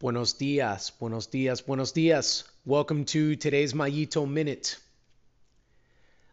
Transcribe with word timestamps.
Buenos 0.00 0.32
dias, 0.32 0.92
buenos 0.98 1.26
dias, 1.26 1.60
buenos 1.60 1.92
dias. 1.92 2.44
Welcome 2.64 3.04
to 3.04 3.36
today's 3.36 3.74
Mayito 3.74 4.26
Minute. 4.26 4.78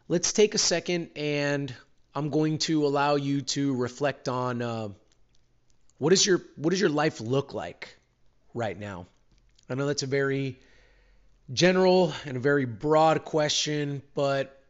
Let's 0.08 0.32
take 0.32 0.56
a 0.56 0.58
second 0.58 1.10
and 1.18 1.76
I'm 2.16 2.30
going 2.30 2.60
to 2.60 2.86
allow 2.88 3.16
you 3.16 3.42
to 3.42 3.76
reflect 3.76 4.30
on 4.30 4.62
uh, 4.62 4.88
what 5.98 6.14
is 6.14 6.26
your 6.26 6.42
what 6.56 6.70
does 6.70 6.80
your 6.80 6.90
life 6.90 7.20
look 7.20 7.54
like 7.54 7.94
right 8.54 8.80
now? 8.80 9.06
I 9.70 9.76
know 9.76 9.86
that's 9.86 10.04
a 10.04 10.08
very 10.08 10.58
general 11.52 12.14
and 12.26 12.38
a 12.38 12.40
very 12.40 12.64
broad 12.64 13.26
question, 13.26 14.02
but 14.16 14.64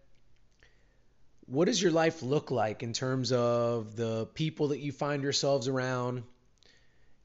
what 1.45 1.65
does 1.65 1.79
your 1.79 1.91
life 1.91 2.23
look 2.23 2.49
like 2.49 2.81
in 2.81 2.93
terms 2.93 3.31
of 3.31 3.95
the 3.95 4.25
people 4.33 4.69
that 4.69 4.79
you 4.79 4.91
find 4.91 5.21
yourselves 5.21 5.67
around, 5.67 6.23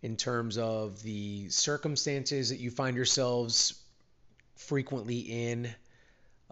in 0.03 0.17
terms 0.17 0.59
of 0.59 1.03
the 1.03 1.49
circumstances 1.49 2.51
that 2.51 2.59
you 2.59 2.71
find 2.71 2.97
yourselves 2.97 3.81
frequently 4.57 5.19
in, 5.19 5.73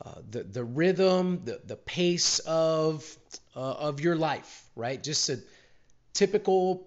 uh, 0.03 0.15
the 0.31 0.45
the 0.45 0.65
rhythm, 0.65 1.43
the 1.45 1.61
the 1.67 1.77
pace 1.77 2.39
of 2.41 3.05
uh, 3.55 3.61
of 3.61 4.01
your 4.01 4.17
life, 4.17 4.65
right? 4.75 5.03
Just 5.03 5.29
a 5.29 5.39
typical 6.15 6.87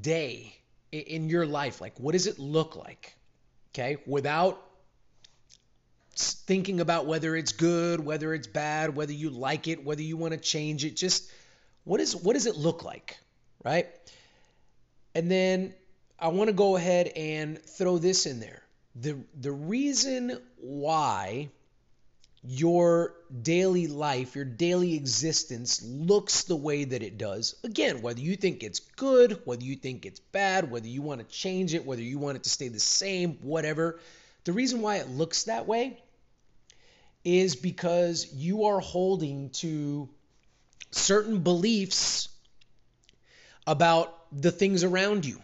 day 0.00 0.56
in 0.90 1.28
your 1.28 1.46
life. 1.46 1.80
Like, 1.80 1.98
what 2.00 2.12
does 2.12 2.26
it 2.26 2.38
look 2.38 2.74
like? 2.74 3.14
Okay, 3.72 3.98
without 4.06 4.60
thinking 6.16 6.80
about 6.80 7.06
whether 7.06 7.36
it's 7.36 7.52
good, 7.52 8.04
whether 8.04 8.34
it's 8.34 8.48
bad, 8.48 8.96
whether 8.96 9.12
you 9.12 9.30
like 9.30 9.68
it, 9.68 9.84
whether 9.84 10.02
you 10.02 10.16
want 10.16 10.32
to 10.32 10.40
change 10.40 10.84
it. 10.84 10.96
Just 10.96 11.30
what 11.84 12.00
is 12.00 12.16
what 12.16 12.32
does 12.32 12.46
it 12.46 12.56
look 12.56 12.84
like, 12.84 13.18
right? 13.64 13.88
And 15.14 15.30
then 15.30 15.74
I 16.20 16.28
want 16.28 16.48
to 16.48 16.54
go 16.54 16.76
ahead 16.76 17.08
and 17.16 17.58
throw 17.62 17.98
this 17.98 18.26
in 18.26 18.40
there. 18.40 18.62
The 18.94 19.18
the 19.40 19.52
reason 19.52 20.38
why 20.56 21.48
your 22.42 23.14
daily 23.42 23.86
life, 23.86 24.34
your 24.34 24.44
daily 24.44 24.94
existence 24.94 25.82
looks 25.82 26.44
the 26.44 26.56
way 26.56 26.84
that 26.84 27.02
it 27.02 27.18
does. 27.18 27.54
Again, 27.64 28.02
whether 28.02 28.20
you 28.20 28.36
think 28.36 28.62
it's 28.62 28.80
good, 28.80 29.40
whether 29.44 29.62
you 29.62 29.76
think 29.76 30.06
it's 30.06 30.20
bad, 30.20 30.70
whether 30.70 30.86
you 30.86 31.02
want 31.02 31.20
to 31.20 31.26
change 31.26 31.74
it, 31.74 31.84
whether 31.84 32.02
you 32.02 32.18
want 32.18 32.36
it 32.36 32.44
to 32.44 32.50
stay 32.50 32.68
the 32.68 32.80
same, 32.80 33.38
whatever. 33.42 34.00
The 34.44 34.52
reason 34.52 34.80
why 34.80 34.96
it 34.96 35.08
looks 35.08 35.44
that 35.44 35.66
way 35.66 36.02
is 37.24 37.56
because 37.56 38.32
you 38.32 38.64
are 38.64 38.80
holding 38.80 39.50
to 39.50 40.08
certain 40.90 41.40
beliefs 41.40 42.28
about 43.66 44.16
the 44.32 44.50
things 44.50 44.82
around 44.82 45.26
you. 45.26 45.40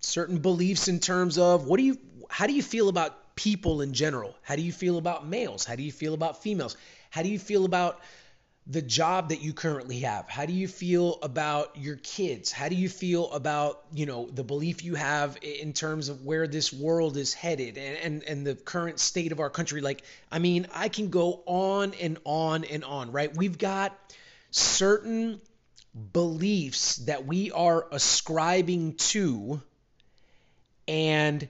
Certain 0.00 0.38
beliefs 0.38 0.88
in 0.88 0.98
terms 0.98 1.38
of 1.38 1.66
what 1.66 1.78
do 1.78 1.84
you 1.84 1.98
how 2.28 2.46
do 2.46 2.52
you 2.52 2.62
feel 2.62 2.88
about 2.88 3.34
people 3.34 3.80
in 3.80 3.92
general? 3.92 4.36
How 4.42 4.56
do 4.56 4.62
you 4.62 4.72
feel 4.72 4.98
about 4.98 5.26
males? 5.26 5.64
How 5.64 5.76
do 5.76 5.82
you 5.82 5.92
feel 5.92 6.14
about 6.14 6.42
females? 6.42 6.76
How 7.10 7.22
do 7.22 7.28
you 7.28 7.38
feel 7.38 7.64
about 7.64 8.00
the 8.66 8.82
job 8.82 9.30
that 9.30 9.40
you 9.40 9.52
currently 9.52 10.00
have? 10.00 10.28
How 10.28 10.46
do 10.46 10.52
you 10.52 10.68
feel 10.68 11.18
about 11.22 11.76
your 11.76 11.96
kids? 11.96 12.52
How 12.52 12.68
do 12.68 12.76
you 12.76 12.88
feel 12.88 13.30
about, 13.32 13.82
you 13.92 14.06
know, 14.06 14.28
the 14.30 14.44
belief 14.44 14.84
you 14.84 14.94
have 14.94 15.38
in 15.42 15.72
terms 15.72 16.08
of 16.08 16.24
where 16.24 16.46
this 16.46 16.72
world 16.72 17.16
is 17.16 17.34
headed 17.34 17.78
and, 17.78 17.96
and, 17.96 18.22
and 18.24 18.46
the 18.46 18.54
current 18.54 19.00
state 19.00 19.32
of 19.32 19.40
our 19.40 19.50
country? 19.50 19.80
Like, 19.80 20.02
I 20.30 20.38
mean, 20.38 20.66
I 20.72 20.88
can 20.88 21.10
go 21.10 21.42
on 21.46 21.94
and 21.94 22.18
on 22.24 22.64
and 22.64 22.84
on, 22.84 23.10
right? 23.10 23.34
We've 23.34 23.58
got 23.58 23.98
certain 24.50 25.40
beliefs 26.12 26.96
that 26.96 27.26
we 27.26 27.50
are 27.50 27.86
ascribing 27.90 28.94
to, 28.94 29.60
and 30.86 31.48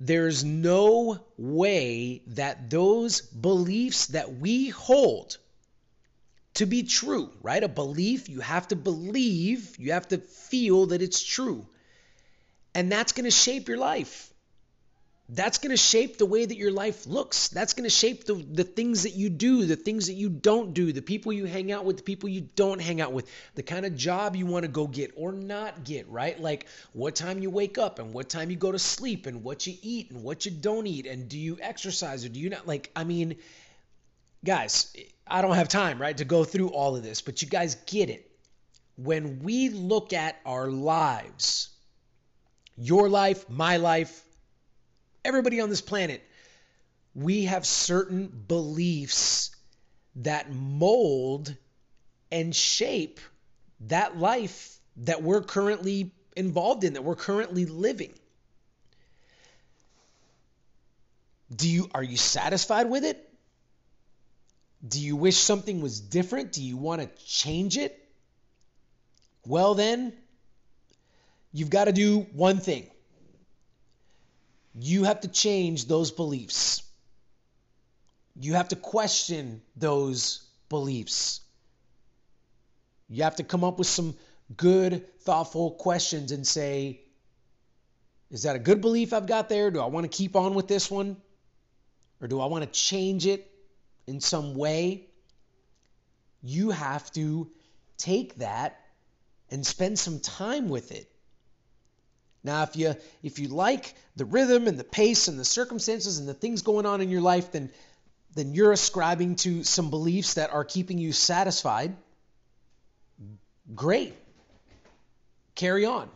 there's 0.00 0.44
no 0.44 1.18
way 1.36 2.22
that 2.28 2.70
those 2.70 3.20
beliefs 3.20 4.06
that 4.08 4.34
we 4.34 4.68
hold 4.68 5.38
to 6.54 6.66
be 6.66 6.82
true, 6.84 7.30
right? 7.42 7.62
A 7.62 7.68
belief, 7.68 8.28
you 8.28 8.40
have 8.40 8.68
to 8.68 8.76
believe, 8.76 9.76
you 9.78 9.92
have 9.92 10.08
to 10.08 10.18
feel 10.18 10.86
that 10.86 11.02
it's 11.02 11.22
true. 11.22 11.66
And 12.74 12.90
that's 12.90 13.12
going 13.12 13.24
to 13.24 13.30
shape 13.30 13.68
your 13.68 13.78
life. 13.78 14.32
That's 15.30 15.58
going 15.58 15.72
to 15.72 15.76
shape 15.76 16.16
the 16.16 16.24
way 16.24 16.46
that 16.46 16.56
your 16.56 16.72
life 16.72 17.06
looks. 17.06 17.48
That's 17.48 17.74
going 17.74 17.84
to 17.84 17.94
shape 17.94 18.24
the, 18.24 18.32
the 18.34 18.64
things 18.64 19.02
that 19.02 19.12
you 19.12 19.28
do, 19.28 19.66
the 19.66 19.76
things 19.76 20.06
that 20.06 20.14
you 20.14 20.30
don't 20.30 20.72
do, 20.72 20.90
the 20.90 21.02
people 21.02 21.34
you 21.34 21.44
hang 21.44 21.70
out 21.70 21.84
with, 21.84 21.98
the 21.98 22.02
people 22.02 22.30
you 22.30 22.48
don't 22.56 22.80
hang 22.80 23.02
out 23.02 23.12
with, 23.12 23.30
the 23.54 23.62
kind 23.62 23.84
of 23.84 23.94
job 23.94 24.36
you 24.36 24.46
want 24.46 24.62
to 24.62 24.70
go 24.70 24.86
get 24.86 25.12
or 25.16 25.32
not 25.32 25.84
get, 25.84 26.08
right? 26.08 26.40
Like 26.40 26.66
what 26.94 27.14
time 27.14 27.40
you 27.40 27.50
wake 27.50 27.76
up 27.76 27.98
and 27.98 28.14
what 28.14 28.30
time 28.30 28.50
you 28.50 28.56
go 28.56 28.72
to 28.72 28.78
sleep 28.78 29.26
and 29.26 29.44
what 29.44 29.66
you 29.66 29.74
eat 29.82 30.10
and 30.10 30.22
what 30.22 30.46
you 30.46 30.50
don't 30.50 30.86
eat. 30.86 31.04
And 31.04 31.28
do 31.28 31.38
you 31.38 31.58
exercise 31.60 32.24
or 32.24 32.30
do 32.30 32.40
you 32.40 32.48
not? 32.48 32.66
Like, 32.66 32.90
I 32.96 33.04
mean, 33.04 33.36
guys, 34.42 34.96
I 35.26 35.42
don't 35.42 35.56
have 35.56 35.68
time, 35.68 36.00
right, 36.00 36.16
to 36.16 36.24
go 36.24 36.44
through 36.44 36.68
all 36.68 36.96
of 36.96 37.02
this, 37.02 37.20
but 37.20 37.42
you 37.42 37.48
guys 37.48 37.74
get 37.86 38.08
it. 38.08 38.30
When 38.96 39.40
we 39.40 39.68
look 39.68 40.14
at 40.14 40.36
our 40.46 40.70
lives, 40.70 41.68
your 42.78 43.10
life, 43.10 43.48
my 43.50 43.76
life, 43.76 44.24
everybody 45.28 45.60
on 45.60 45.68
this 45.68 45.80
planet, 45.80 46.22
we 47.14 47.44
have 47.44 47.66
certain 47.66 48.26
beliefs 48.26 49.50
that 50.16 50.52
mold 50.52 51.54
and 52.32 52.54
shape 52.54 53.20
that 53.80 54.18
life 54.18 54.78
that 54.96 55.22
we're 55.22 55.42
currently 55.42 56.12
involved 56.34 56.82
in, 56.84 56.94
that 56.94 57.04
we're 57.04 57.14
currently 57.16 57.66
living. 57.66 58.12
Do 61.54 61.68
you 61.68 61.88
are 61.94 62.02
you 62.02 62.16
satisfied 62.16 62.90
with 62.90 63.04
it? 63.04 63.24
Do 64.86 65.00
you 65.00 65.16
wish 65.16 65.36
something 65.36 65.80
was 65.80 66.00
different? 66.00 66.52
Do 66.52 66.62
you 66.62 66.76
want 66.76 67.02
to 67.02 67.08
change 67.24 67.76
it? 67.76 67.98
Well, 69.46 69.74
then, 69.74 70.12
you've 71.52 71.70
got 71.70 71.84
to 71.84 71.92
do 71.92 72.20
one 72.32 72.58
thing. 72.58 72.88
You 74.80 75.04
have 75.04 75.20
to 75.20 75.28
change 75.28 75.86
those 75.86 76.10
beliefs. 76.10 76.82
You 78.40 78.54
have 78.54 78.68
to 78.68 78.76
question 78.76 79.62
those 79.76 80.42
beliefs. 80.68 81.40
You 83.08 83.24
have 83.24 83.36
to 83.36 83.44
come 83.44 83.64
up 83.64 83.78
with 83.78 83.88
some 83.88 84.14
good, 84.56 85.06
thoughtful 85.20 85.72
questions 85.72 86.30
and 86.32 86.46
say, 86.46 87.00
is 88.30 88.42
that 88.42 88.56
a 88.56 88.58
good 88.58 88.80
belief 88.80 89.12
I've 89.12 89.26
got 89.26 89.48
there? 89.48 89.70
Do 89.70 89.80
I 89.80 89.86
want 89.86 90.10
to 90.10 90.16
keep 90.16 90.36
on 90.36 90.54
with 90.54 90.68
this 90.68 90.90
one? 90.90 91.16
Or 92.20 92.28
do 92.28 92.40
I 92.40 92.46
want 92.46 92.64
to 92.64 92.70
change 92.70 93.26
it? 93.26 93.50
in 94.08 94.20
some 94.20 94.54
way, 94.54 95.06
you 96.42 96.70
have 96.70 97.12
to 97.12 97.50
take 97.98 98.36
that 98.36 98.80
and 99.50 99.66
spend 99.66 99.98
some 99.98 100.18
time 100.18 100.70
with 100.70 100.92
it. 100.92 101.10
Now, 102.44 102.62
if 102.62 102.76
you 102.76 102.94
if 103.22 103.38
you 103.38 103.48
like 103.48 103.94
the 104.16 104.24
rhythm 104.24 104.68
and 104.68 104.78
the 104.78 104.84
pace 104.84 105.28
and 105.28 105.38
the 105.38 105.44
circumstances 105.44 106.18
and 106.18 106.28
the 106.28 106.34
things 106.34 106.62
going 106.62 106.86
on 106.86 107.00
in 107.00 107.10
your 107.10 107.20
life, 107.20 107.52
then 107.52 107.70
then 108.34 108.54
you're 108.54 108.72
ascribing 108.72 109.36
to 109.36 109.64
some 109.64 109.90
beliefs 109.90 110.34
that 110.34 110.52
are 110.52 110.64
keeping 110.64 110.98
you 110.98 111.12
satisfied. 111.12 111.96
Great. 113.74 114.14
Carry 115.54 115.84
on. 115.84 116.08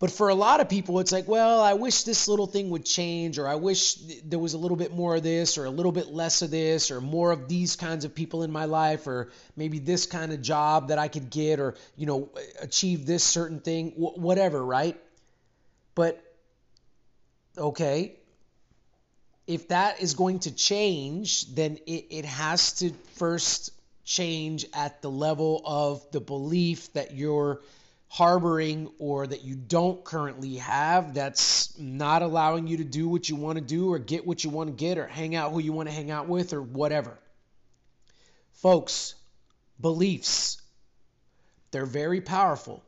But 0.00 0.12
for 0.12 0.28
a 0.28 0.34
lot 0.34 0.60
of 0.60 0.68
people, 0.68 1.00
it's 1.00 1.10
like, 1.10 1.26
well, 1.26 1.60
I 1.60 1.74
wish 1.74 2.04
this 2.04 2.28
little 2.28 2.46
thing 2.46 2.70
would 2.70 2.84
change, 2.84 3.36
or 3.38 3.48
I 3.48 3.56
wish 3.56 3.94
there 4.24 4.38
was 4.38 4.54
a 4.54 4.58
little 4.58 4.76
bit 4.76 4.92
more 4.92 5.16
of 5.16 5.24
this, 5.24 5.58
or 5.58 5.64
a 5.64 5.70
little 5.70 5.90
bit 5.90 6.06
less 6.06 6.40
of 6.42 6.52
this, 6.52 6.92
or 6.92 7.00
more 7.00 7.32
of 7.32 7.48
these 7.48 7.74
kinds 7.74 8.04
of 8.04 8.14
people 8.14 8.44
in 8.44 8.52
my 8.52 8.66
life, 8.66 9.08
or 9.08 9.32
maybe 9.56 9.80
this 9.80 10.06
kind 10.06 10.32
of 10.32 10.40
job 10.40 10.88
that 10.88 10.98
I 10.98 11.08
could 11.08 11.30
get, 11.30 11.58
or, 11.58 11.74
you 11.96 12.06
know, 12.06 12.28
achieve 12.60 13.06
this 13.06 13.24
certain 13.24 13.58
thing, 13.58 13.90
whatever, 13.96 14.64
right? 14.64 14.96
But, 15.96 16.22
okay, 17.56 18.14
if 19.48 19.66
that 19.68 20.00
is 20.00 20.14
going 20.14 20.38
to 20.40 20.54
change, 20.54 21.52
then 21.54 21.78
it, 21.88 22.06
it 22.10 22.24
has 22.24 22.74
to 22.74 22.90
first 23.16 23.72
change 24.04 24.64
at 24.74 25.02
the 25.02 25.10
level 25.10 25.60
of 25.64 26.08
the 26.12 26.20
belief 26.20 26.92
that 26.92 27.14
you're 27.14 27.60
harboring 28.08 28.90
or 28.98 29.26
that 29.26 29.44
you 29.44 29.54
don't 29.54 30.02
currently 30.04 30.56
have 30.56 31.14
that's 31.14 31.78
not 31.78 32.22
allowing 32.22 32.66
you 32.66 32.78
to 32.78 32.84
do 32.84 33.06
what 33.06 33.28
you 33.28 33.36
want 33.36 33.58
to 33.58 33.64
do 33.64 33.92
or 33.92 33.98
get 33.98 34.26
what 34.26 34.42
you 34.42 34.50
want 34.50 34.68
to 34.68 34.74
get 34.74 34.96
or 34.96 35.06
hang 35.06 35.34
out 35.34 35.52
who 35.52 35.60
you 35.60 35.72
want 35.72 35.88
to 35.88 35.94
hang 35.94 36.10
out 36.10 36.26
with 36.26 36.52
or 36.52 36.62
whatever. 36.62 37.18
Folks, 38.54 39.14
beliefs, 39.80 40.60
they're 41.70 41.86
very 41.86 42.20
powerful 42.20 42.82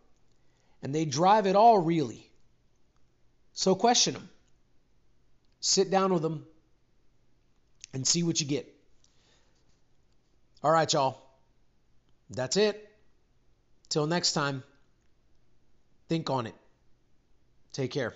and 0.83 0.95
they 0.95 1.05
drive 1.05 1.47
it 1.47 1.55
all 1.55 1.79
really. 1.79 2.27
So 3.53 3.75
question 3.75 4.15
them. 4.15 4.29
Sit 5.61 5.91
down 5.91 6.15
with 6.15 6.23
them 6.23 6.47
and 7.93 8.07
see 8.07 8.23
what 8.23 8.41
you 8.41 8.47
get. 8.47 8.75
All 10.63 10.71
right, 10.71 10.91
y'all. 10.91 11.21
That's 12.31 12.57
it. 12.57 12.89
Till 13.91 14.07
next 14.07 14.33
time. 14.33 14.63
Think 16.11 16.29
on 16.29 16.49
it. 16.49 16.57
Take 17.73 17.93
care. 17.93 18.15